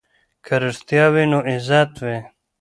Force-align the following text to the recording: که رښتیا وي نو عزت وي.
که 0.45 0.53
رښتیا 0.63 1.05
وي 1.13 1.23
نو 1.31 1.39
عزت 1.51 1.91
وي. 2.03 2.17